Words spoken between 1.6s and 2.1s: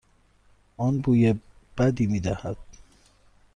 بدی